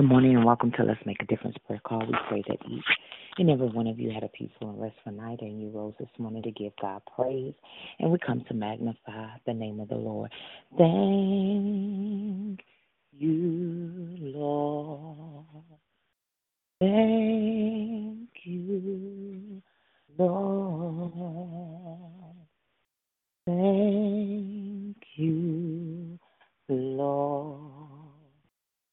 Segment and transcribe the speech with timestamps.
[0.00, 1.98] Good morning and welcome to Let's Make a Difference Prayer Call.
[1.98, 2.86] We pray that each
[3.36, 6.08] and every one of you had a peaceful and restful night and you rose this
[6.16, 7.52] morning to give God praise.
[7.98, 10.32] And we come to magnify the name of the Lord.
[10.78, 12.62] Thank
[13.12, 15.44] you, Lord.
[16.80, 19.62] Thank you,
[20.16, 21.12] Lord.
[23.44, 26.18] Thank you,
[26.70, 27.69] Lord.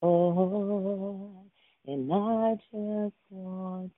[0.02, 1.46] Oh,
[1.86, 3.92] and I just want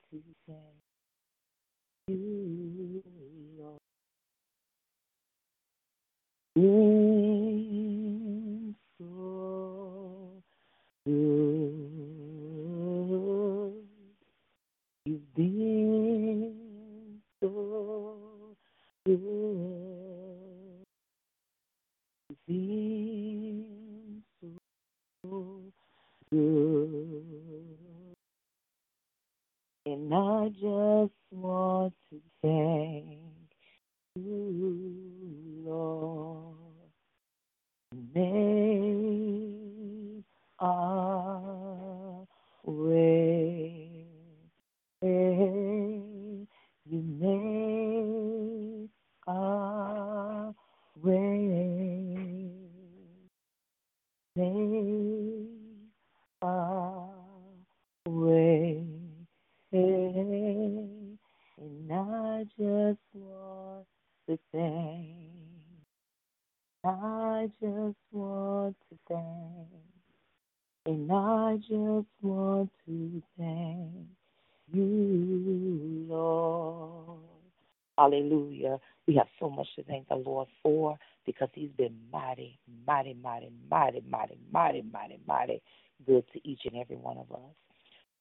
[78.10, 78.80] Hallelujah.
[79.08, 83.52] We have so much to thank the Lord for because He's been mighty, mighty, mighty,
[83.70, 85.62] mighty, mighty, mighty, mighty, mighty
[86.06, 87.54] good to each and every one of us.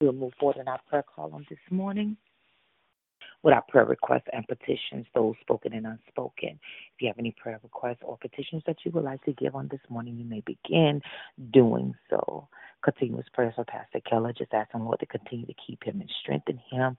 [0.00, 2.17] We'll move forward in our prayer column this morning
[3.43, 6.58] with our prayer requests and petitions, those spoken and unspoken.
[6.94, 9.69] If you have any prayer requests or petitions that you would like to give on
[9.70, 11.00] this morning, you may begin
[11.52, 12.49] doing so.
[12.82, 16.61] Continuous prayers for Pastor Keller, just asking Lord to continue to keep him and strengthen
[16.70, 16.96] him.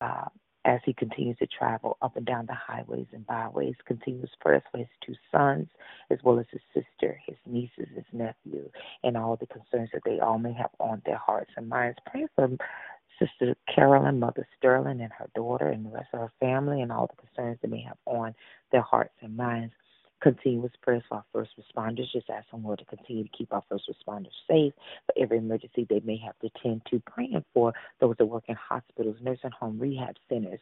[0.00, 0.28] Uh,
[0.64, 4.78] as he continues to travel up and down the highways and byways, continuous prayers for
[4.78, 5.68] his two sons,
[6.10, 8.68] as well as his sister, his nieces, his nephew,
[9.02, 11.98] and all the concerns that they all may have on their hearts and minds.
[12.06, 12.48] Pray for
[13.18, 17.08] Sister Carolyn, Mother Sterling, and her daughter, and the rest of her family, and all
[17.08, 18.34] the concerns they may have on
[18.70, 19.74] their hearts and minds
[20.22, 22.10] continuous prayers for our first responders.
[22.12, 24.72] Just ask the Lord to continue to keep our first responders safe
[25.06, 27.00] for every emergency they may have to tend to.
[27.00, 30.60] Praying for those that work in hospitals, nursing home, rehab centers.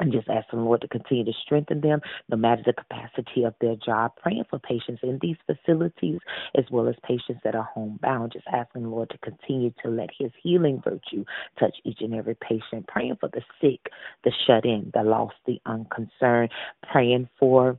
[0.00, 3.54] And just ask the Lord to continue to strengthen them no matter the capacity of
[3.60, 4.12] their job.
[4.20, 6.18] Praying for patients in these facilities
[6.56, 8.32] as well as patients that are homebound.
[8.32, 11.24] Just asking the Lord to continue to let His healing virtue
[11.60, 12.88] touch each and every patient.
[12.88, 13.92] Praying for the sick,
[14.24, 16.50] the shut in, the lost, the unconcerned.
[16.90, 17.78] Praying for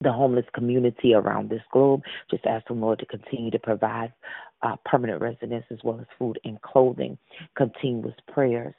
[0.00, 2.02] the homeless community around this globe.
[2.30, 4.12] Just ask the Lord to continue to provide
[4.62, 7.18] uh, permanent residence as well as food and clothing,
[7.56, 8.74] continuous prayers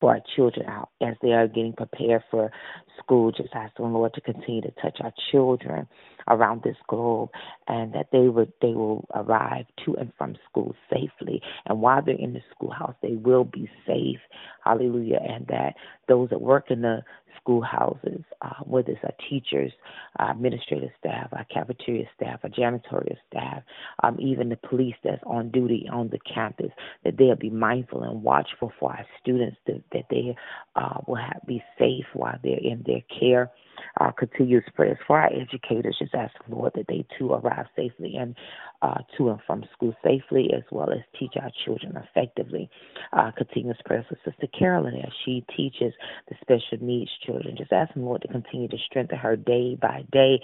[0.00, 2.50] for our children out as they are getting prepared for
[2.98, 3.32] school.
[3.32, 5.88] Just ask the Lord to continue to touch our children
[6.28, 7.30] around this globe
[7.66, 11.40] and that they would they will arrive to and from school safely.
[11.66, 14.20] And while they're in the schoolhouse they will be safe.
[14.64, 15.20] Hallelujah.
[15.26, 15.74] And that
[16.08, 17.02] those that work in the
[17.40, 19.72] schoolhouses, uh, whether it's our teachers,
[20.18, 23.62] our administrative staff, our cafeteria staff, our janitorial staff,
[24.02, 26.70] um, even the police that's on duty on the campus,
[27.04, 30.36] that they'll be mindful and watchful for our students, that, that they
[30.76, 33.50] uh, will have, be safe while they're in their care.
[33.98, 35.96] Our continuous prayers for our educators.
[35.98, 38.34] Just ask the Lord that they too arrive safely and
[38.82, 42.70] uh, to and from school safely, as well as teach our children effectively.
[43.12, 45.92] Uh, continuous prayers for Sister Carolyn as she teaches
[46.28, 47.56] the special needs children.
[47.56, 50.40] Just ask the Lord to continue to strengthen her day by day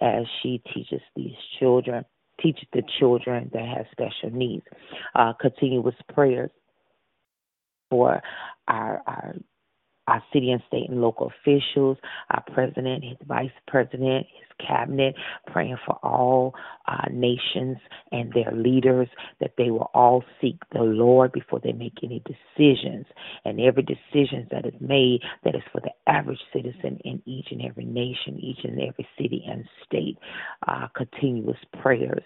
[0.00, 2.04] as she teaches these children,
[2.40, 4.64] teach the children that have special needs.
[5.14, 6.50] Uh, continuous prayers
[7.90, 8.20] for
[8.68, 9.34] our, our
[10.08, 11.98] our city and state and local officials,
[12.30, 15.14] our president, his vice president, his cabinet,
[15.46, 16.54] praying for all
[16.88, 17.76] uh, nations
[18.12, 19.08] and their leaders
[19.40, 23.06] that they will all seek the Lord before they make any decisions.
[23.44, 27.62] And every decision that is made that is for the average citizen in each and
[27.62, 30.18] every nation, each and every city and state,
[30.66, 32.22] uh, continuous prayers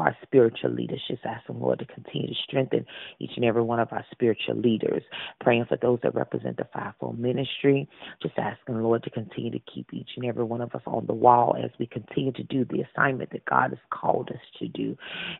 [0.00, 1.02] our spiritual leaders.
[1.08, 2.84] Just asking, Lord, to continue to strengthen
[3.18, 5.02] each and every one of our spiritual leaders.
[5.40, 7.88] Praying for those that represent the fivefold ministry.
[8.22, 11.14] Just asking, Lord, to continue to keep each and every one of us on the
[11.14, 14.96] wall as we continue to do the assignment that God has called us to do.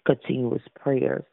[0.07, 1.25] Continuous prayers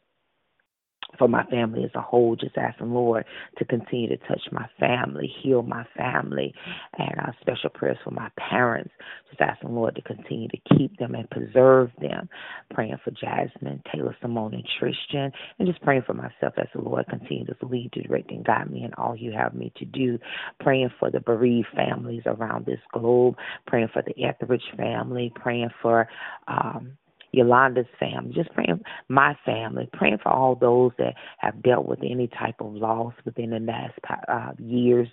[1.17, 3.25] for my family as a whole, just asking Lord
[3.57, 6.53] to continue to touch my family, heal my family,
[6.97, 8.91] and uh, special prayers for my parents.
[9.29, 12.29] Just asking Lord to continue to keep them and preserve them.
[12.73, 17.05] Praying for Jasmine, Taylor, Simone, and Tristan, and just praying for myself as the Lord
[17.07, 20.19] continues to lead, direct, and guide me in all you have me to do.
[20.59, 23.35] Praying for the bereaved families around this globe.
[23.65, 25.31] Praying for the Etheridge family.
[25.35, 26.07] Praying for
[26.47, 26.97] um,
[27.31, 32.27] Yolanda's family, just praying my family, praying for all those that have dealt with any
[32.27, 33.93] type of loss within the last
[34.27, 35.07] uh, years.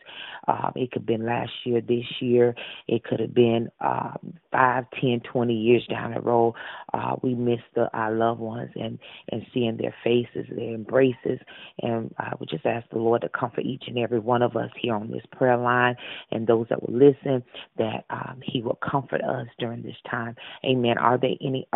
[0.49, 2.55] Um, it could have been last year, this year.
[2.87, 6.55] It could have been um, five, ten, twenty years down the road.
[6.93, 8.99] Uh, we miss the, our loved ones and
[9.31, 11.41] and seeing their faces, their embraces,
[11.83, 14.71] and I would just ask the Lord to comfort each and every one of us
[14.81, 15.97] here on this prayer line
[16.31, 17.43] and those that will listen
[17.79, 20.37] that um, He will comfort us during this time.
[20.65, 20.99] Amen.
[20.99, 21.67] Are there any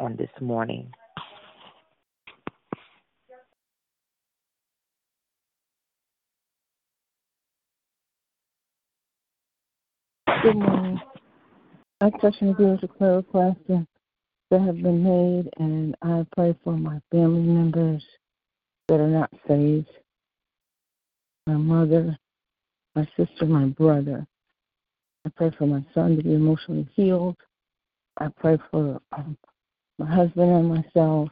[0.00, 0.92] on this morning?
[10.42, 11.00] Good morning.
[12.00, 17.00] Touch and agree with prayer requests that have been made, and I pray for my
[17.10, 18.04] family members
[18.88, 19.88] that are not saved
[21.46, 22.16] my mother,
[22.94, 24.26] my sister, my brother.
[25.26, 27.36] I pray for my son to be emotionally healed.
[28.18, 29.36] I pray for um,
[29.98, 31.28] my husband and myself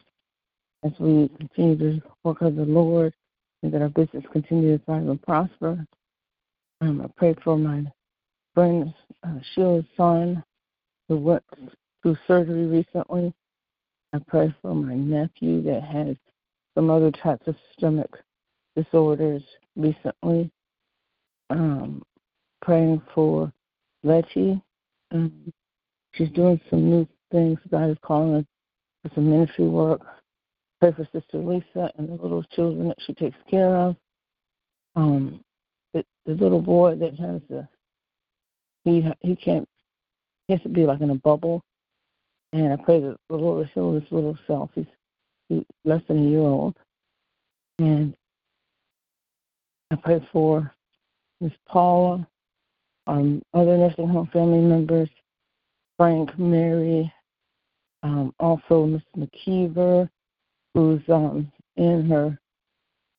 [0.84, 3.12] as we continue to work of the Lord
[3.62, 5.86] and that our business continue to thrive and prosper.
[6.80, 7.84] Um, I pray for my
[8.54, 8.92] friend
[9.24, 10.42] uh, Sheila's son
[11.08, 11.44] who went
[12.02, 13.32] through surgery recently.
[14.12, 16.16] I pray for my nephew that has
[16.74, 18.18] some other types of stomach
[18.76, 19.42] disorders
[19.76, 20.50] recently.
[21.50, 22.02] Um,
[22.62, 23.52] praying for
[24.02, 24.60] Letty.
[25.12, 25.52] Um,
[26.12, 27.58] she's doing some new things.
[27.70, 28.44] God is calling her
[29.02, 30.00] for some ministry work.
[30.80, 33.96] Pray for Sister Lisa and the little children that she takes care of.
[34.96, 35.40] Um,
[35.94, 37.66] the, the little boy that has the
[38.84, 39.68] he he can't
[40.46, 41.62] he has to be like in a bubble.
[42.52, 44.70] And I pray that the Lord will heal this little self.
[44.74, 44.86] He's,
[45.48, 46.76] he's less than a year old.
[47.78, 48.14] And
[49.90, 50.70] I pray for
[51.40, 52.26] Miss Paula,
[53.06, 55.08] um, other nursing home family members,
[55.96, 57.12] Frank, Mary,
[58.02, 60.08] um, also Miss McKeever,
[60.74, 62.38] who's um, in her,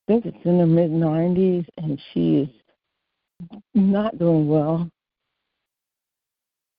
[0.08, 2.50] I think it's in her mid 90s, and she is
[3.74, 4.90] not doing well.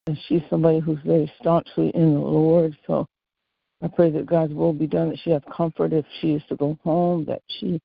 [0.07, 2.77] And she's somebody who's very staunchly in the Lord.
[2.87, 3.07] So
[3.83, 6.57] I pray that God's will be done, that she has comfort if she is to
[6.57, 7.81] go home, that she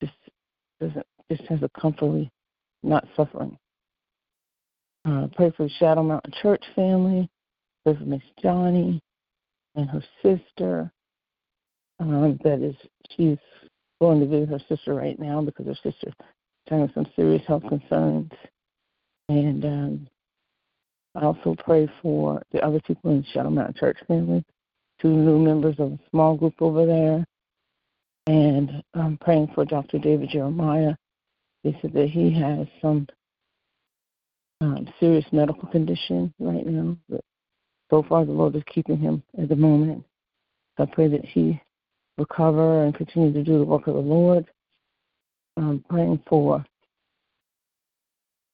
[0.00, 0.14] just
[0.80, 2.30] doesn't just has a comfortably
[2.82, 3.56] not suffering.
[5.04, 7.28] Uh, pray for the Shadow Mountain Church family.
[7.84, 9.02] Pray for Miss Johnny
[9.74, 10.90] and her sister.
[12.00, 12.74] Um, that is,
[13.16, 13.38] she's
[14.00, 16.14] going to visit her sister right now because her sister's
[16.68, 18.30] having some serious health concerns.
[19.28, 20.08] And um,
[21.14, 24.44] I also pray for the other people in Shadow Mountain Church family,
[25.00, 27.24] two new members of a small group over there.
[28.26, 29.98] And I'm praying for Dr.
[29.98, 30.94] David Jeremiah.
[31.64, 33.06] They said that he has some
[34.60, 37.20] um, serious medical condition right now, but
[37.92, 40.02] so far the Lord is keeping him at the moment.
[40.78, 41.60] I pray that he
[42.16, 44.46] recover and continue to do the work of the Lord.
[45.58, 46.64] I'm praying for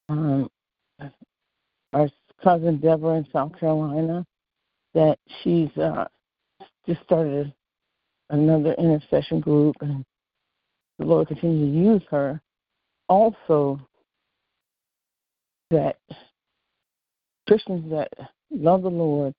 [0.08, 0.50] um,
[1.92, 2.08] our
[2.42, 4.26] cousin Deborah in South Carolina
[4.94, 6.06] that she's uh,
[6.88, 7.52] just started
[8.30, 10.04] another intercession group, and
[10.98, 12.40] the Lord continue to use her.
[13.08, 13.80] Also,
[15.70, 15.98] that
[17.46, 18.10] Christians that
[18.50, 19.34] love the Lord,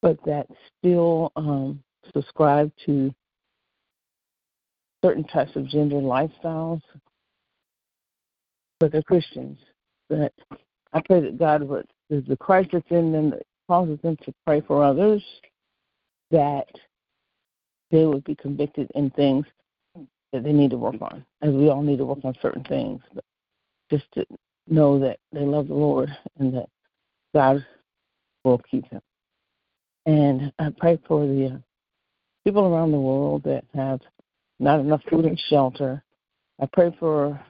[0.00, 0.46] but that
[0.78, 1.82] still um,
[2.14, 3.14] subscribe to
[5.04, 6.80] certain types of gender lifestyles,
[8.80, 9.58] but they're Christians.
[10.10, 10.32] That
[10.92, 14.60] I pray that God would, the Christ that's in them that causes them to pray
[14.60, 15.22] for others,
[16.30, 16.68] that
[17.90, 19.46] they would be convicted in things
[20.32, 23.00] that they need to work on, as we all need to work on certain things.
[23.14, 23.24] But
[23.90, 24.24] just to
[24.68, 26.68] know that they love the Lord and that
[27.34, 27.64] God
[28.44, 29.02] will keep them.
[30.06, 31.58] And I pray for the uh,
[32.44, 34.00] people around the world that have
[34.58, 36.02] not enough food and shelter.
[36.60, 37.40] I pray for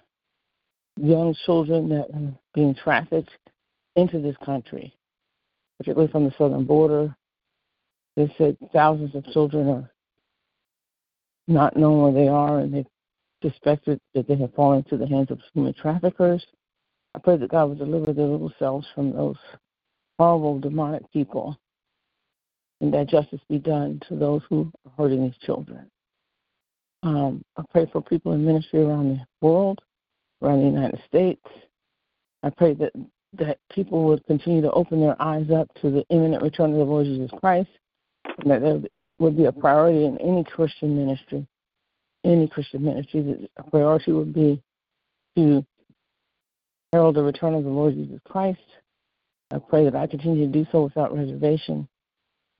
[0.96, 3.30] young children that are being trafficked
[3.96, 4.94] into this country,
[5.78, 7.14] particularly from the southern border.
[8.16, 9.90] They said thousands of children are
[11.48, 12.84] not knowing where they are and they
[13.42, 16.44] suspected that they have fallen into the hands of human traffickers.
[17.14, 19.36] I pray that God would deliver their little selves from those
[20.22, 21.58] horrible demonic people
[22.80, 25.90] and that justice be done to those who are hurting these children.
[27.02, 29.80] Um, I pray for people in ministry around the world,
[30.40, 31.44] around the United States.
[32.44, 32.92] I pray that
[33.38, 36.84] that people would continue to open their eyes up to the imminent return of the
[36.84, 37.70] Lord Jesus Christ,
[38.38, 38.78] and that there
[39.18, 41.46] would be a priority in any Christian ministry,
[42.24, 44.62] any Christian ministry, that a priority would be
[45.36, 45.64] to
[46.92, 48.60] herald the return of the Lord Jesus Christ.
[49.52, 51.86] I pray that I continue to do so without reservation.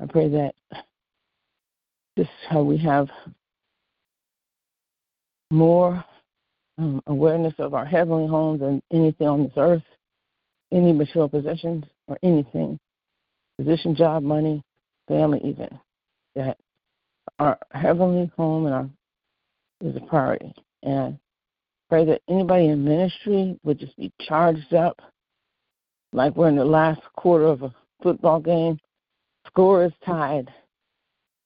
[0.01, 0.55] I pray that
[2.17, 3.09] this is how we have
[5.51, 6.05] more
[6.79, 9.83] um, awareness of our heavenly home than anything on this earth,
[10.71, 12.79] any material possessions or anything,
[13.59, 14.63] position, job, money,
[15.09, 15.69] family, even.
[16.35, 16.59] That
[17.39, 18.91] our heavenly home and our
[19.83, 20.55] is a priority.
[20.83, 21.19] And
[21.89, 25.01] pray that anybody in ministry would just be charged up,
[26.13, 28.79] like we're in the last quarter of a football game.
[29.47, 30.51] Score is tied,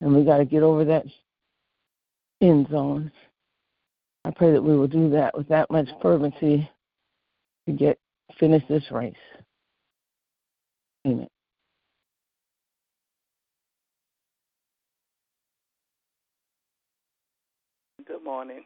[0.01, 1.05] and we got to get over that
[2.41, 3.11] end zone
[4.27, 6.69] I pray that we will do that with that much fervency
[7.67, 7.97] to get
[8.41, 9.15] finish this race.
[11.07, 11.29] Amen.
[18.05, 18.65] Good morning.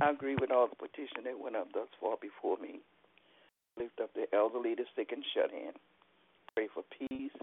[0.00, 2.80] I agree with all the petition that went up thus far before me.
[3.78, 5.72] Lift up the elderly, the sick, and shut in.
[6.54, 7.36] Pray for peace,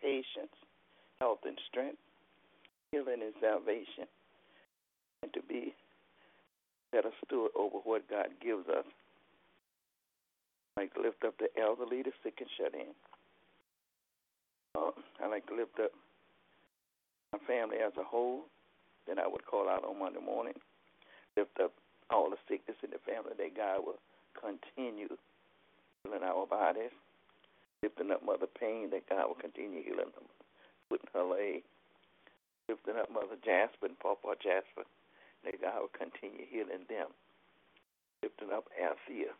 [0.00, 0.54] patience,
[1.20, 1.98] health, and strength,
[2.90, 4.08] healing and salvation,
[5.22, 5.74] and to be
[6.92, 8.86] better steward over what God gives us.
[10.76, 12.92] I like to lift up the elderly, the sick, and shut in.
[14.76, 14.92] Uh,
[15.22, 15.90] I like to lift up
[17.32, 18.44] my family as a whole.
[19.06, 20.54] Then I would call out on Monday morning.
[21.36, 21.72] Lift up
[22.10, 24.00] all the sickness in the family that God will
[24.40, 25.16] continue
[26.06, 26.94] healing our bodies.
[27.82, 30.30] Lifting up Mother Pain that God will continue healing them,
[30.88, 31.62] putting her leg.
[32.68, 34.86] Lifting up Mother Jasper and Papa Jasper
[35.44, 37.10] that God will continue healing them.
[38.22, 39.34] Lifting up Althea.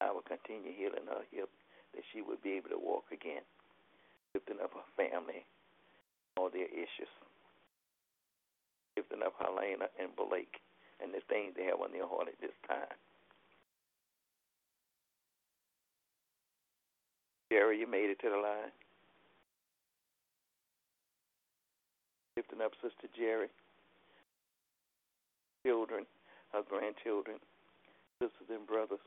[0.00, 1.50] I will continue healing her hip
[1.94, 3.42] that she would be able to walk again.
[4.32, 5.44] Lifting up her family,
[6.36, 7.10] all their issues.
[8.96, 10.60] Lifting up Helena and Blake
[11.02, 12.96] and the things they have on their heart at this time.
[17.50, 18.72] Jerry, you made it to the line.
[22.36, 23.48] Lifting up Sister Jerry
[25.66, 26.06] children,
[26.52, 27.36] her grandchildren,
[28.20, 29.02] sisters and brothers,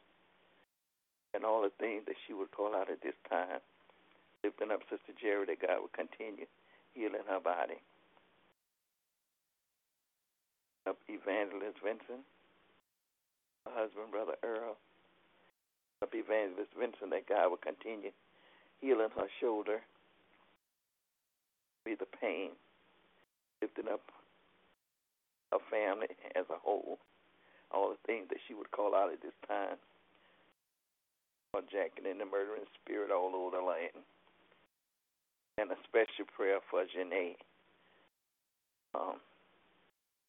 [1.34, 3.58] and all the things that she would call out at this time.
[4.44, 6.46] Lifting up Sister Jerry that God would continue
[6.94, 7.80] healing her body.
[10.86, 12.26] Up Evangelist Vincent,
[13.66, 14.78] her husband, Brother Earl.
[16.02, 18.10] Up Evangelist Vincent that God would continue
[18.82, 19.80] healing her shoulder,
[21.86, 22.52] be the pain.
[23.62, 24.02] Lifting up
[25.52, 26.98] her family as a whole,
[27.72, 29.78] all the things that she would call out at this time.
[31.70, 34.02] Jacking in the murdering spirit all over the land.
[35.60, 37.36] And a special prayer for Janae,
[38.96, 39.20] um,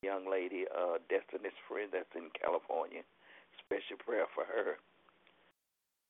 [0.03, 3.01] young lady, uh, Destiny's friend that's in California.
[3.65, 4.77] Special prayer for her.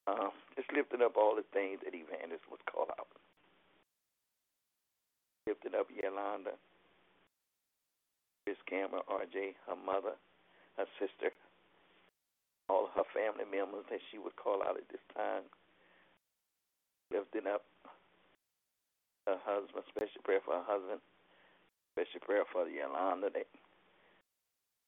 [0.06, 3.06] Um, just lifting up all the things that Evangelist was call out.
[5.46, 6.58] Lifting up Yolanda
[8.44, 10.18] Chris Cameron, RJ, her mother,
[10.76, 11.30] her sister,
[12.68, 15.46] all her family members that she would call out at this time.
[17.14, 17.62] Lifting up
[19.26, 20.98] her husband, special prayer for her husband,
[21.94, 23.46] special prayer for Yolanda that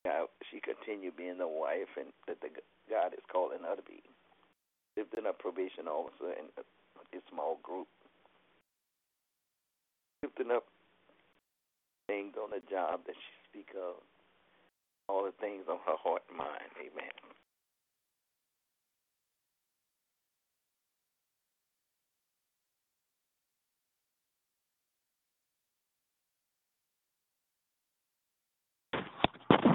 [0.04, 2.50] God, she continue being the wife and that the
[2.90, 4.02] God is calling her to be.
[4.96, 6.62] Lifting up probation officer in a,
[7.16, 7.88] a small group.
[10.22, 10.64] Lifting up
[12.06, 13.96] things on the job that she speak of
[15.08, 16.70] all the things on her heart and mind.
[16.80, 17.10] Amen.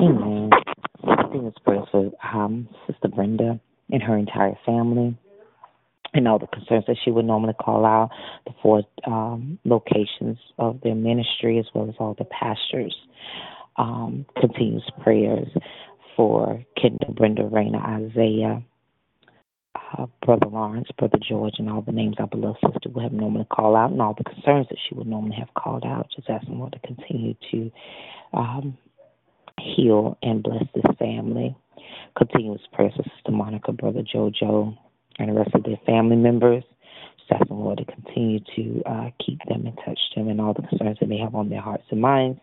[0.01, 0.49] Amen.
[1.03, 1.83] I think it's prayer
[2.33, 3.59] um, Sister Brenda
[3.91, 5.17] and her entire family
[6.13, 8.09] and all the concerns that she would normally call out,
[8.45, 12.95] the four um, locations of their ministry, as well as all the pastors
[13.77, 15.47] um, continues prayers
[16.15, 18.63] for Kendall, Brenda, Raina, Isaiah,
[19.97, 23.45] uh, Brother Lawrence, Brother George, and all the names our beloved sister would have normally
[23.49, 26.07] called out, and all the concerns that she would normally have called out.
[26.15, 27.71] Just asking Lord to continue to
[28.33, 28.77] um,
[29.59, 31.55] heal and bless this family.
[32.17, 34.77] Continuous prayers for Sister Monica, Brother JoJo,
[35.19, 36.63] and the rest of their family members.
[37.17, 40.67] Just asking Lord to continue to uh, keep them and touch them and all the
[40.67, 42.39] concerns that they have on their hearts and minds.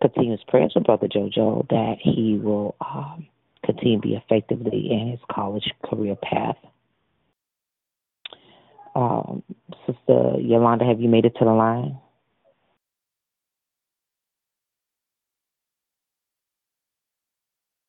[0.00, 2.74] Continuous prayers for Brother JoJo that he will.
[2.80, 3.26] Um,
[3.64, 6.56] continue to be effectively in his college career path.
[8.94, 9.42] Um,
[9.86, 11.98] Sister Yolanda, have you made it to the line?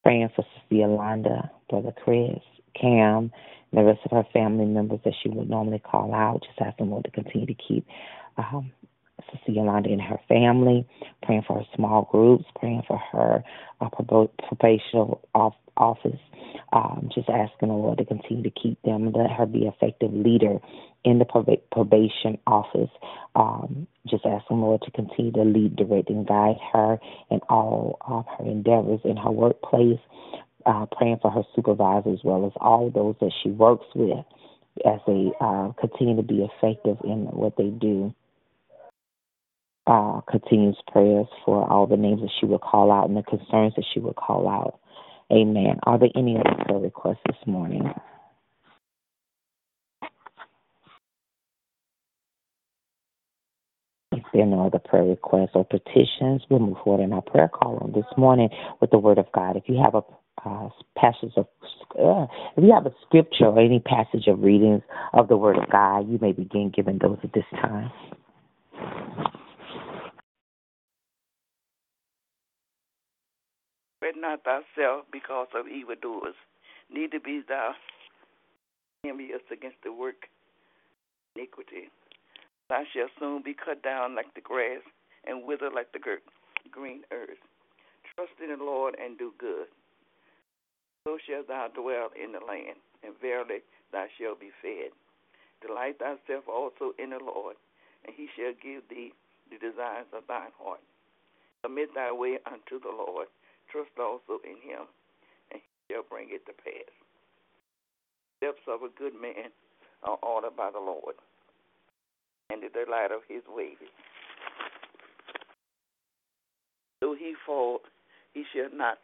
[0.03, 2.39] Praying for Sister Yolanda, Brother Chris,
[2.79, 3.31] Cam,
[3.71, 6.43] and the rest of her family members that she would normally call out.
[6.43, 7.85] Just asking Lord to continue to keep
[8.37, 8.71] um,
[9.31, 10.85] Sister Yolanda and her family,
[11.23, 13.43] praying for her small groups, praying for her
[13.79, 16.19] uh, probational off, office.
[16.73, 20.57] Um, just asking the Lord to continue to keep them, let her be effective leader
[21.03, 21.25] in the
[21.71, 22.89] probation office.
[23.35, 27.97] Um, just asking the Lord to continue to lead, direct, and guide her in all
[28.01, 29.99] of her endeavors in her workplace.
[30.65, 34.23] Uh, praying for her supervisor as well as all those that she works with
[34.85, 38.13] as they uh, continue to be effective in what they do
[39.87, 43.73] uh, continues prayers for all the names that she would call out and the concerns
[43.75, 44.79] that she would call out.
[45.31, 45.79] Amen.
[45.83, 47.91] Are there any other prayer requests this morning?
[54.11, 57.47] If there are no other prayer requests or petitions, we'll move forward in our prayer
[57.47, 59.57] call on this morning with the Word of God.
[59.57, 60.01] If you have a
[60.45, 61.47] uh, passage of,
[61.99, 62.25] uh,
[62.57, 64.81] if you have a scripture or any passage of readings
[65.13, 67.91] of the Word of God, you may begin giving those at this time.
[73.99, 76.36] Fret not thyself because of evildoers,
[76.91, 77.73] neither be thou
[79.05, 80.27] envious against the work
[81.36, 81.89] iniquity.
[82.71, 84.79] Thou shalt soon be cut down like the grass
[85.27, 87.43] and wither like the green earth.
[88.15, 89.67] Trust in the Lord and do good.
[91.03, 93.60] So shalt thou dwell in the land, and verily
[93.91, 94.95] thou shalt be fed.
[95.60, 97.57] Delight thyself also in the Lord,
[98.07, 99.12] and he shall give thee
[99.51, 100.79] the desires of thine heart.
[101.63, 103.27] Commit thy way unto the Lord
[103.71, 104.88] Trust also in him,
[105.51, 106.91] and he shall bring it to pass.
[108.39, 109.51] The steps of a good man
[110.03, 111.15] are ordered by the Lord,
[112.51, 113.77] and the delight of his ways.
[116.99, 117.79] Though he fall,
[118.33, 118.99] he shall not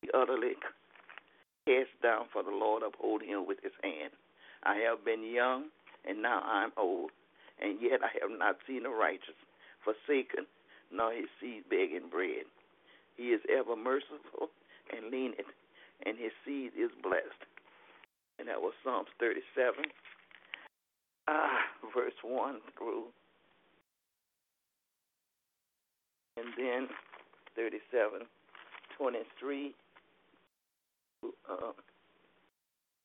[0.00, 0.54] be utterly
[1.66, 4.12] cast down, for the Lord uphold him with his hand.
[4.62, 5.66] I have been young,
[6.08, 7.10] and now I am old,
[7.60, 9.38] and yet I have not seen the righteous
[9.84, 10.46] forsaken,
[10.90, 12.46] nor his seed begging bread.
[13.16, 14.50] He is ever merciful
[14.90, 15.50] and lenient,
[16.06, 17.42] and his seed is blessed.
[18.38, 19.84] And that was Psalms 37,
[21.28, 21.60] ah,
[21.94, 23.04] verse 1 through.
[26.36, 26.88] And then
[27.56, 28.26] 37,
[28.98, 29.74] 23
[31.22, 31.72] uh,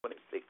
[0.01, 0.43] 26.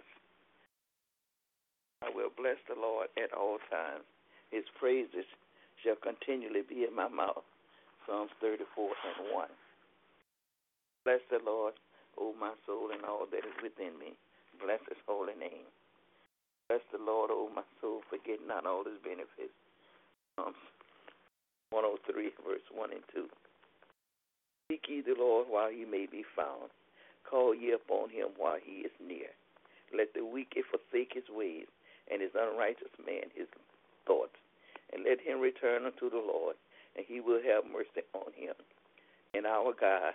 [2.04, 4.06] I will bless the Lord at all times.
[4.52, 5.26] His praises
[5.84, 7.44] shall continually be in my mouth.
[8.06, 9.48] Psalms 34 and 1.
[11.04, 11.74] Bless the Lord,
[12.20, 14.16] O my soul, and all that is within me.
[14.64, 15.68] Bless his holy name.
[17.28, 19.52] Bless the Lord, O my soul, forget not all his benefits.
[20.40, 23.28] Psalms um, 103, verse 1 and 2.
[24.72, 26.72] Seek ye the Lord while he may be found.
[27.28, 29.36] Call ye upon him while he is near.
[29.92, 31.68] Let the wicked forsake his ways,
[32.08, 33.48] and his unrighteous man his
[34.06, 34.36] thoughts.
[34.94, 36.56] And let him return unto the Lord,
[36.96, 38.56] and he will have mercy on him
[39.34, 40.14] and our God,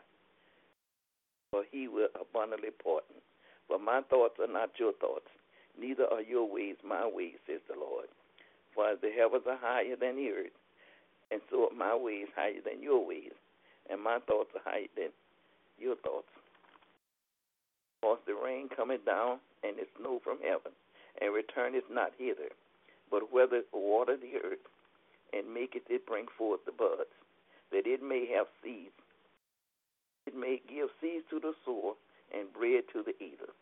[1.50, 3.20] for he will abundantly pardon.
[3.68, 5.28] For my thoughts are not your thoughts,
[5.78, 8.06] neither are your ways my ways, says the Lord.
[8.74, 10.56] For as the heavens are higher than the earth,
[11.30, 13.32] and so are my ways higher than your ways,
[13.90, 15.10] and my thoughts are higher than
[15.78, 16.28] your thoughts.
[18.02, 20.72] Cause the rain cometh down, and the snow from heaven,
[21.20, 22.50] and returneth not hither,
[23.10, 24.64] but whether water the earth,
[25.32, 27.08] and maketh it bring forth the buds,
[27.70, 28.92] that it may have seeds.
[30.26, 31.94] It may give seeds to the sower
[32.32, 33.52] and bread to the eater.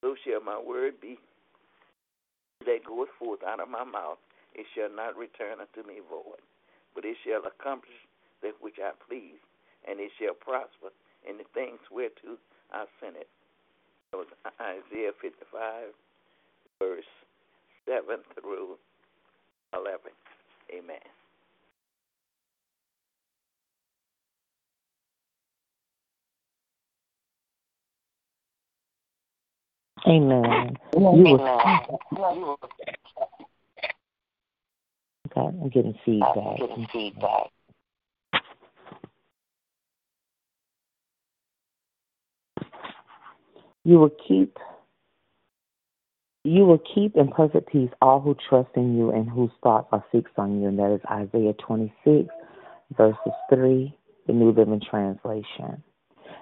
[0.00, 1.18] So shall my word be
[2.64, 4.18] that goeth forth out of my mouth.
[4.54, 6.40] It shall not return unto me void,
[6.94, 7.96] but it shall accomplish
[8.42, 9.40] that which I please,
[9.86, 10.92] and it shall prosper
[11.28, 12.40] in the things whereto
[12.72, 13.28] I sent it.
[14.12, 14.28] That was
[14.60, 15.92] Isaiah 55,
[16.80, 17.04] verse
[17.86, 18.76] 7 through
[19.74, 20.00] 11.
[20.72, 21.04] Amen.
[30.06, 30.76] Amen.
[30.94, 31.40] You will,
[35.26, 36.36] okay, I'm getting feedback.
[36.36, 37.50] I'm getting feedback.
[43.84, 44.56] You will keep
[46.46, 50.04] you will keep in perfect peace all who trust in you and whose thoughts are
[50.12, 50.68] fixed on you.
[50.68, 52.28] And that is Isaiah 26,
[52.96, 53.92] verses 3,
[54.28, 55.82] the New Living Translation.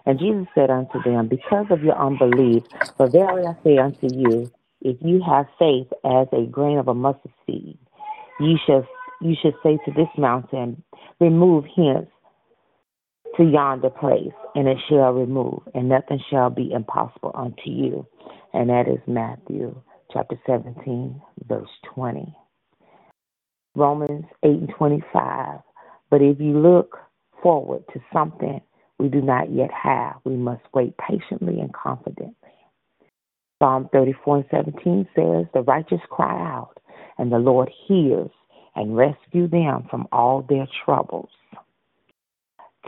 [0.06, 2.64] And Jesus said unto them, Because of your unbelief,
[2.96, 4.50] for verily I say unto you,
[4.82, 7.78] if you have faith as a grain of a mustard seed,
[8.38, 8.86] you shall
[9.22, 10.82] you should say to this mountain,
[11.20, 12.08] Remove hence
[13.36, 18.06] to yonder place, and it shall remove, and nothing shall be impossible unto you.
[18.52, 19.80] And that is Matthew
[20.12, 22.36] chapter 17, verse 20.
[23.74, 25.60] Romans 8 and 25.
[26.10, 26.96] But if you look
[27.42, 28.60] forward to something
[28.98, 32.35] we do not yet have, we must wait patiently and confidently.
[33.62, 36.78] Psalm 34 and 17 says, The righteous cry out,
[37.18, 38.30] and the Lord hears
[38.76, 41.30] and rescue them from all their troubles.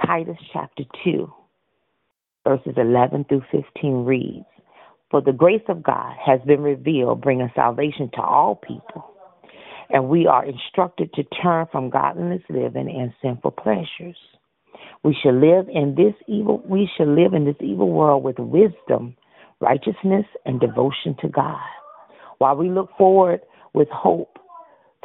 [0.04, 1.32] Titus chapter 2,
[2.46, 4.44] verses 11 through 15 reads,
[5.10, 9.10] For the grace of God has been revealed, bringing salvation to all people.
[9.88, 14.16] And we are instructed to turn from godless living and sinful pleasures.
[15.02, 19.16] We should live in this evil we should live in this evil world with wisdom,
[19.60, 21.60] righteousness, and devotion to God.
[22.38, 23.40] While we look forward
[23.72, 24.38] with hope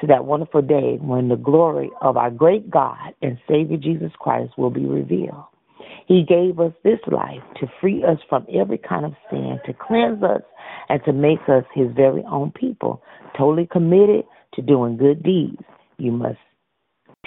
[0.02, 4.54] to that wonderful day when the glory of our great God and Savior Jesus Christ
[4.58, 5.46] will be revealed.
[6.08, 10.24] He gave us this life to free us from every kind of sin, to cleanse
[10.24, 10.42] us,
[10.90, 13.02] and to make us His very own people,
[13.38, 15.62] totally committed to doing good deeds.
[15.98, 16.40] You must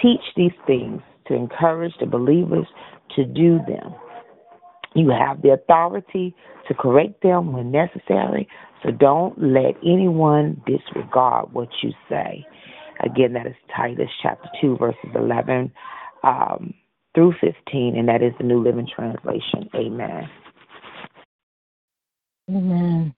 [0.01, 2.67] teach these things to encourage the believers
[3.15, 3.93] to do them.
[4.95, 6.33] You have the authority
[6.67, 8.47] to correct them when necessary,
[8.83, 12.45] so don't let anyone disregard what you say.
[13.01, 15.71] Again, that is Titus chapter 2, verses 11
[16.23, 16.73] um,
[17.13, 19.69] through 15, and that is the New Living Translation.
[19.75, 20.29] Amen.
[22.49, 23.13] Amen.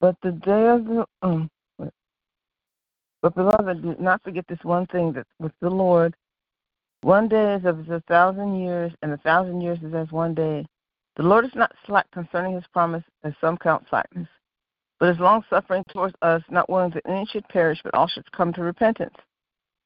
[0.00, 1.50] But the day of the um,
[3.22, 6.14] but beloved, do not forget this one thing that with the Lord,
[7.02, 10.66] one day is as a thousand years, and a thousand years is as one day.
[11.16, 14.28] The Lord is not slack concerning his promise, as some count slackness,
[14.98, 18.30] but is long suffering towards us, not willing that any should perish, but all should
[18.32, 19.14] come to repentance.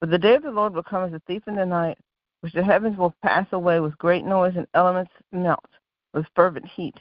[0.00, 1.98] But the day of the Lord will come as a thief in the night,
[2.40, 5.64] which the heavens will pass away with great noise, and elements melt
[6.12, 6.96] with fervent heat.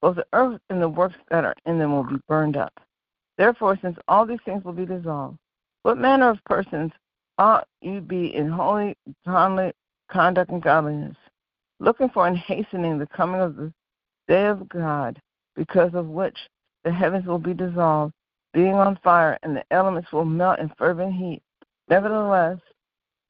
[0.00, 2.72] Both the earth and the works that are in them will be burned up.
[3.36, 5.38] Therefore, since all these things will be dissolved,
[5.88, 6.92] what manner of persons
[7.38, 11.16] ought you be in holy conduct and godliness,
[11.80, 13.72] looking for and hastening the coming of the
[14.28, 15.18] day of God,
[15.56, 16.36] because of which
[16.84, 18.12] the heavens will be dissolved,
[18.52, 21.40] being on fire, and the elements will melt in fervent heat.
[21.88, 22.58] Nevertheless,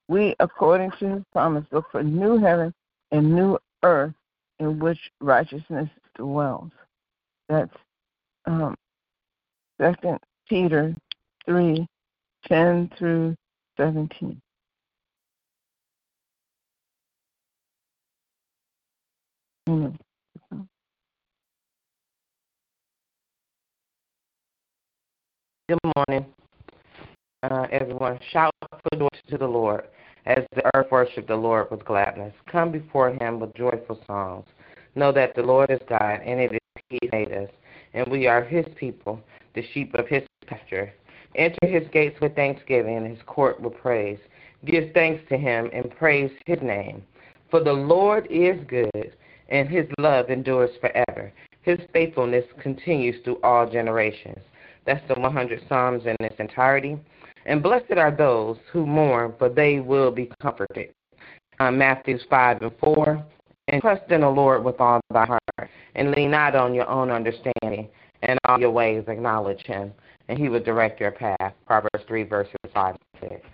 [0.09, 2.75] we, according to his promise, look for new heaven
[3.13, 4.15] and new earth
[4.59, 6.73] in which righteousness dwells.
[7.49, 7.71] That's
[8.47, 8.75] um,
[9.81, 10.19] Second
[10.49, 10.93] Peter
[11.47, 11.87] three
[12.47, 13.35] 10 through
[13.77, 14.41] 17.
[19.69, 19.99] Amen.
[25.69, 26.25] Good morning,
[27.43, 28.19] uh, everyone.
[28.33, 29.85] Shout for joy to the Lord
[30.25, 32.33] as the earth worship the Lord with gladness.
[32.51, 34.47] Come before him with joyful songs.
[34.95, 37.51] Know that the Lord is God, and it is He made us,
[37.93, 39.21] and we are His people,
[39.55, 40.93] the sheep of His pasture.
[41.35, 44.19] Enter his gates with thanksgiving and his court with praise.
[44.65, 47.03] Give thanks to him and praise his name.
[47.51, 49.15] For the Lord is good,
[49.49, 51.33] and his love endures forever.
[51.63, 54.39] His faithfulness continues through all generations.
[54.85, 56.99] That's the 100 Psalms in its entirety.
[57.47, 60.93] And blessed are those who mourn, for they will be comforted.
[61.61, 63.25] Uh, Matthews 5 and 4.
[63.69, 67.11] And trust in the Lord with all thy heart, and lean not on your own
[67.11, 67.89] understanding.
[68.23, 69.93] In all your ways acknowledge him,
[70.29, 71.55] and he will direct your path.
[71.67, 73.49] Proverbs 3, verses 5 and 6.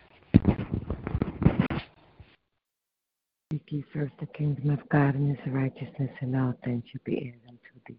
[3.53, 7.19] Seek ye first the kingdom of God and his righteousness, and all things shall be
[7.19, 7.99] added unto thee.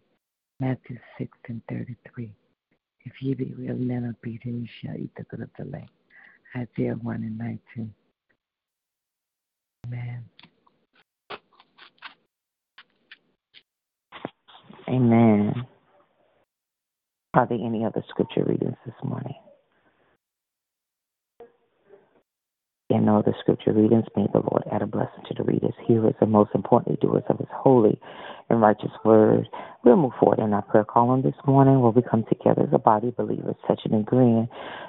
[0.60, 2.32] Matthew 6 and 33.
[3.06, 5.90] If ye be willing and obedient, ye shall eat the good of the land.
[6.56, 7.94] Isaiah 1 and 19.
[9.88, 10.26] Amen.
[14.88, 15.68] Amen.
[17.36, 19.36] Are there any other scripture readings this morning?
[22.89, 26.15] there are the scripture readings, may the Lord add a blessing to the readers, hearers,
[26.21, 28.00] and most importantly, doers of his holy
[28.50, 29.48] and righteous word.
[29.84, 32.80] We'll move forward in our prayer column this morning where we come together as a
[32.80, 34.48] body of believers, touching and agreeing,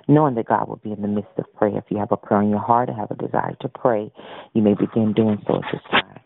[0.09, 1.77] knowing that God will be in the midst of prayer.
[1.77, 4.11] If you have a prayer in your heart or have a desire to pray,
[4.55, 6.26] you may begin doing so at this time.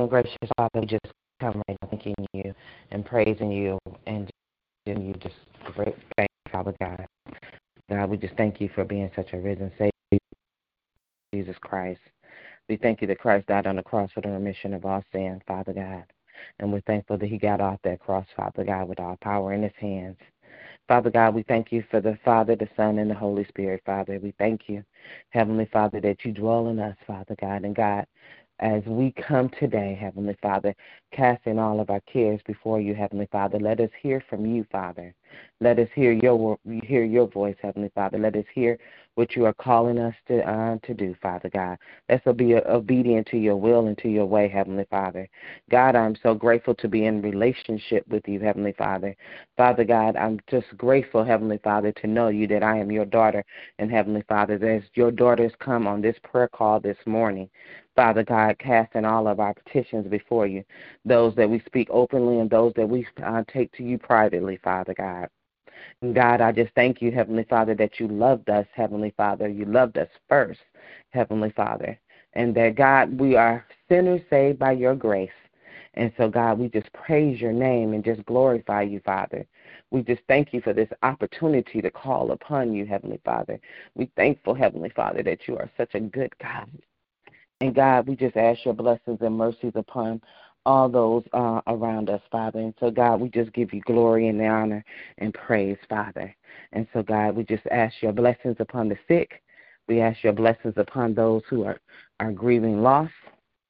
[0.00, 1.06] Oh, gracious Father, we just
[1.40, 2.54] come right now thanking you
[2.92, 4.30] and praising you and
[4.86, 5.34] giving you just
[5.74, 7.04] great thanks, Father God.
[7.90, 10.20] God, we just thank you for being such a risen Savior,
[11.34, 11.98] Jesus Christ.
[12.68, 15.42] We thank you that Christ died on the cross for the remission of our sin,
[15.48, 16.04] Father God.
[16.60, 19.64] And we're thankful that he got off that cross, Father God, with all power in
[19.64, 20.18] his hands.
[20.86, 24.20] Father God, we thank you for the Father, the Son, and the Holy Spirit, Father.
[24.22, 24.84] We thank you,
[25.30, 27.64] Heavenly Father, that you dwell in us, Father God.
[27.64, 28.06] And God,
[28.60, 30.74] as we come today, Heavenly Father,
[31.12, 35.14] casting all of our cares before you, Heavenly Father, let us hear from you, Father.
[35.60, 38.18] Let us hear your hear your voice, Heavenly Father.
[38.18, 38.78] Let us hear
[39.16, 41.76] what you are calling us to uh, to do, Father God.
[42.08, 45.28] Let's be obedient to your will and to your way, Heavenly Father.
[45.70, 49.16] God, I'm so grateful to be in relationship with you, Heavenly Father.
[49.56, 53.44] Father God, I'm just grateful, Heavenly Father, to know you that I am your daughter,
[53.78, 57.50] and Heavenly Father, as your daughters come on this prayer call this morning.
[57.98, 60.62] Father God, casting all of our petitions before you,
[61.04, 64.94] those that we speak openly and those that we uh, take to you privately, Father
[64.94, 65.28] God.
[66.00, 69.48] And God, I just thank you, Heavenly Father, that you loved us, Heavenly Father.
[69.48, 70.60] You loved us first,
[71.10, 71.98] Heavenly Father.
[72.34, 75.30] And that, God, we are sinners saved by your grace.
[75.94, 79.44] And so, God, we just praise your name and just glorify you, Father.
[79.90, 83.58] We just thank you for this opportunity to call upon you, Heavenly Father.
[83.96, 86.70] We thankful, Heavenly Father, that you are such a good God.
[87.60, 90.20] And God, we just ask your blessings and mercies upon
[90.64, 92.60] all those uh, around us, Father.
[92.60, 94.84] And so, God, we just give you glory and honor
[95.18, 96.34] and praise, Father.
[96.72, 99.42] And so, God, we just ask your blessings upon the sick.
[99.88, 101.80] We ask your blessings upon those who are,
[102.20, 103.10] are grieving loss.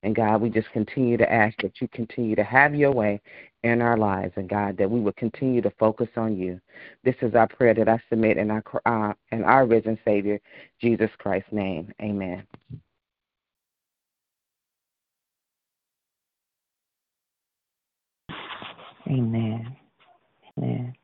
[0.03, 3.21] And God, we just continue to ask that you continue to have your way
[3.65, 6.61] in our lives, and God, that we will continue to focus on you.
[7.05, 10.41] This is our prayer that I submit in our uh, in our risen Savior,
[10.81, 11.93] Jesus Christ's name.
[12.01, 12.47] Amen.
[19.09, 19.77] Amen.
[20.59, 20.95] Amen.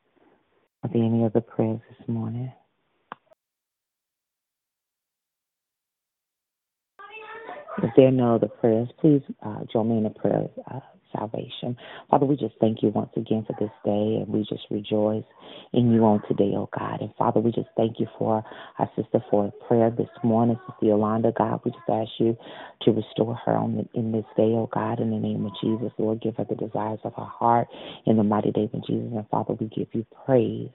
[0.84, 2.52] Are there any other prayers this morning?
[7.82, 10.80] If there are no other prayers, please uh, join me in a prayer uh,
[11.16, 11.76] salvation.
[12.10, 15.24] Father, we just thank you once again for this day, and we just rejoice
[15.72, 17.00] in you on today, oh God.
[17.00, 18.44] And Father, we just thank you for
[18.78, 21.60] our sister for prayer this morning, Sister Yolanda, God.
[21.64, 22.36] We just ask you
[22.82, 25.92] to restore her on in this day, oh God, in the name of Jesus.
[25.98, 27.68] Lord, give her the desires of her heart
[28.06, 29.12] in the mighty name of Jesus.
[29.14, 30.70] And Father, we give you praise.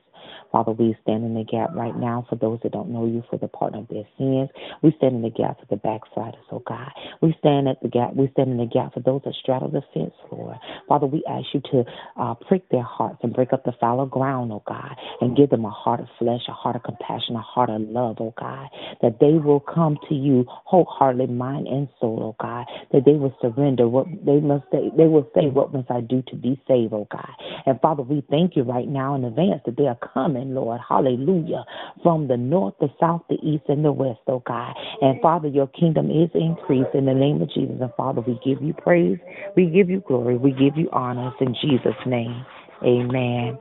[0.51, 3.37] Father, we stand in the gap right now for those that don't know you for
[3.37, 4.49] the pardon of their sins.
[4.81, 6.91] We stand in the gap for the backsliders, oh God.
[7.21, 8.15] We stand at the gap.
[8.15, 10.57] We stand in the gap for those that straddle the fence, Lord.
[10.87, 11.83] Father, we ask you to
[12.17, 15.65] uh, prick their hearts and break up the fallow ground, oh God, and give them
[15.65, 18.67] a heart of flesh, a heart of compassion, a heart of love, oh God,
[19.01, 23.35] that they will come to you wholeheartedly, mind and soul, oh God, that they will
[23.41, 24.91] surrender what they must say.
[24.97, 27.31] They will say, What must I do to be saved, oh God?
[27.65, 31.65] And Father, we thank you right now in advance that they are coming, Lord, hallelujah,
[32.03, 34.75] from the north, the south, the east, and the west, oh God.
[35.01, 37.77] And Father, your kingdom is increased in the name of Jesus.
[37.81, 39.17] And Father, we give you praise,
[39.55, 42.45] we give you glory, we give you honors in Jesus' name.
[42.83, 43.57] Amen.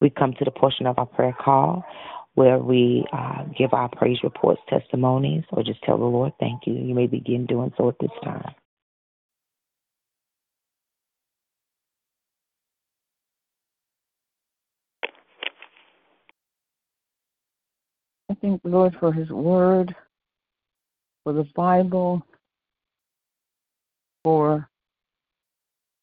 [0.00, 1.84] We come to the portion of our prayer call
[2.34, 6.74] where we uh, give our praise reports, testimonies, or just tell the Lord thank you.
[6.74, 8.54] You may begin doing so at this time.
[18.34, 19.94] I thank the Lord for His Word,
[21.22, 22.20] for the Bible,
[24.24, 24.68] for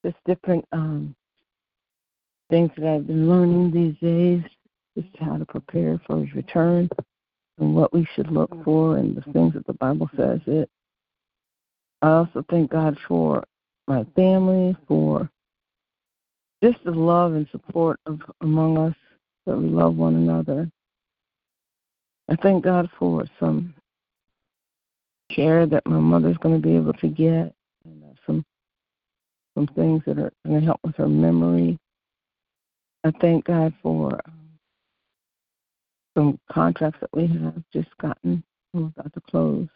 [0.05, 1.13] just different um,
[2.49, 4.43] things that I've been learning these days,
[4.97, 6.89] just how to prepare for His return
[7.59, 10.69] and what we should look for and the things that the Bible says it.
[12.01, 13.43] I also thank God for
[13.89, 15.29] my family, for
[16.63, 18.95] just the love and support of among us
[19.45, 20.71] that we love one another.
[22.31, 23.73] I thank God for some
[25.29, 28.45] care that my mother's going to be able to get, and uh, some
[29.53, 31.77] some things that are going to help with her memory.
[33.03, 34.49] I thank God for um,
[36.15, 38.43] some contracts that we have just gotten.
[38.73, 39.67] We're about to close.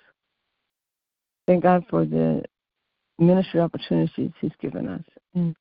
[1.47, 2.41] Thank God for the
[3.19, 5.03] ministry opportunities He's given us.
[5.33, 5.55] And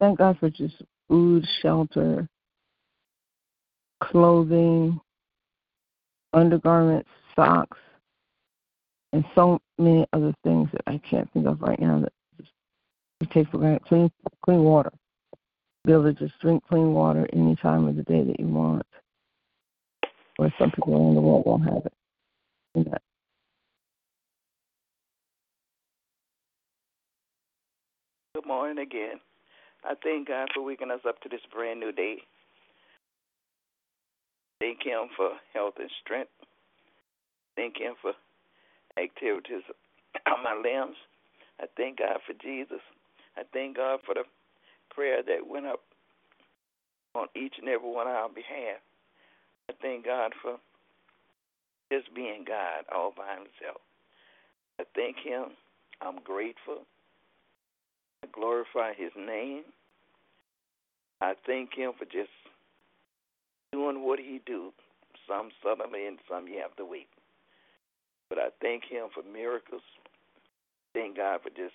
[0.00, 0.74] Thank God for just
[1.08, 2.28] food, shelter,
[4.02, 5.00] clothing,
[6.34, 7.78] undergarments, socks,
[9.12, 12.12] and so many other things that I can't think of right now that
[13.20, 13.84] we take for granted.
[13.86, 14.10] Clean,
[14.44, 14.92] clean water.
[15.84, 18.82] Be able to just drink clean water any time of the day that you want.
[20.38, 21.92] Or some people around the world won't have it.
[22.74, 23.02] And that
[28.34, 29.20] Good morning again.
[29.84, 32.16] I thank God for waking us up to this brand new day.
[34.64, 36.30] Thank Him for health and strength.
[37.54, 38.14] Thank Him for
[38.96, 39.60] activities
[40.26, 40.96] on my limbs.
[41.60, 42.80] I thank God for Jesus.
[43.36, 44.24] I thank God for the
[44.88, 45.80] prayer that went up
[47.14, 48.80] on each and every one of our behalf.
[49.68, 50.56] I thank God for
[51.92, 53.82] just being God all by Himself.
[54.80, 55.52] I thank Him.
[56.00, 56.86] I'm grateful.
[58.22, 59.64] I glorify His name.
[61.20, 62.32] I thank Him for just
[63.74, 64.70] doing what He do.
[65.28, 67.08] Some suddenly and some you have to wait.
[68.28, 69.82] But I thank Him for miracles.
[70.94, 71.74] Thank God for just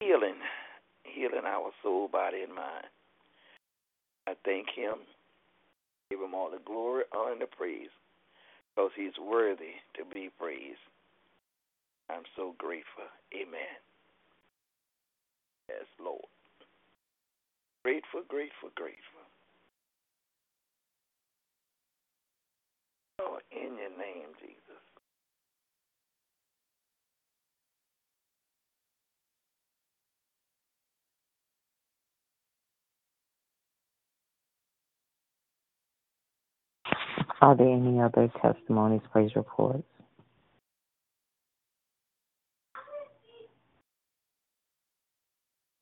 [0.00, 0.40] healing,
[1.04, 2.88] healing our soul, body, and mind.
[4.26, 5.04] I thank Him.
[6.10, 7.92] Give Him all the glory, honor, and the praise,
[8.74, 10.80] because He's worthy to be praised.
[12.08, 13.04] I'm so grateful.
[13.34, 13.76] Amen.
[15.68, 16.24] Yes, Lord.
[17.84, 19.19] Grateful, grateful, grateful.
[23.20, 24.56] Oh, in your name, Jesus.
[37.42, 39.84] Are there any other testimonies, praise reports?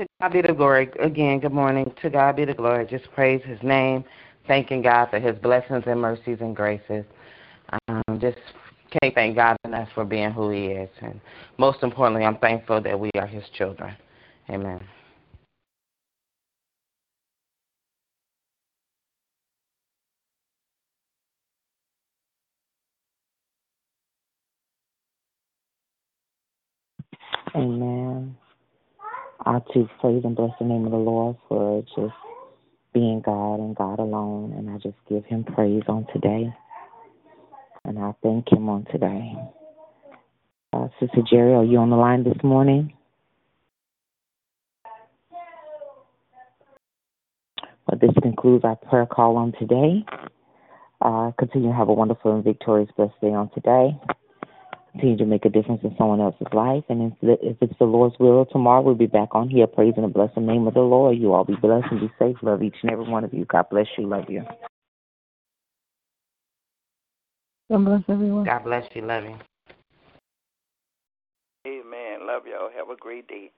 [0.01, 0.91] To God be the glory.
[1.01, 1.93] Again, good morning.
[2.03, 2.87] To God be the glory.
[2.87, 4.05] Just praise His name,
[4.49, 7.05] thanking God for His blessings and mercies and graces.
[7.89, 8.39] Um, just
[9.01, 10.91] can't thank God enough for being who He is.
[11.01, 11.21] And
[11.59, 13.95] most importantly, I'm thankful that we are His children.
[14.51, 14.81] Amen.
[27.55, 28.37] Amen.
[29.47, 32.15] I too praise and bless the name of the Lord for just
[32.99, 34.55] being God and God alone.
[34.57, 36.53] And I just give him praise on today.
[37.85, 39.35] And I thank him on today.
[40.73, 42.93] Uh, Sister Jerry, are you on the line this morning?
[47.87, 50.05] Well, this concludes our prayer call on today.
[51.01, 53.97] Uh, continue to have a wonderful and victorious blessed day on today.
[54.93, 56.85] Continue to make a difference in someone else's life.
[56.89, 60.13] And if, if it's the Lord's will, tomorrow we'll be back on here praising and
[60.13, 61.19] blessing the name of the Lord.
[61.19, 62.37] You all be blessed and be safe.
[62.43, 63.45] Love each and every one of you.
[63.45, 64.07] God bless you.
[64.07, 64.45] Love you.
[67.71, 68.45] God bless everyone.
[68.45, 69.03] God bless you.
[69.03, 69.39] Love you.
[71.67, 72.27] Amen.
[72.27, 72.71] Love y'all.
[72.77, 73.51] Have a great day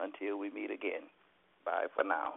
[0.00, 1.02] until we meet again.
[1.64, 2.34] Bye for now.